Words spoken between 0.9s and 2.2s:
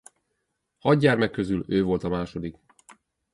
gyermek közül ő volt a